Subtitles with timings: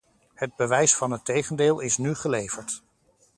[0.33, 2.83] Het bewijs van het tegendeel is nu geleverd.